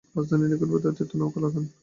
[0.17, 1.65] রাজধানীর নিকটবর্তী গ্রামে উদয়াদিত্য নৌকা লাগাইলেন।